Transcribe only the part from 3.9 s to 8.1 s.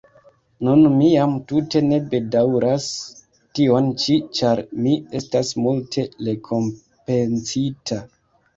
ĉi, ĉar mi estas multe rekompencita!